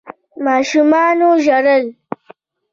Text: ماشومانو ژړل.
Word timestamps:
ماشومانو 0.45 1.29
ژړل. 1.45 1.83